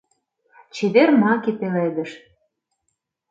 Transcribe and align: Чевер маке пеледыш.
Чевер 0.73 1.09
маке 1.21 1.51
пеледыш. 1.59 2.11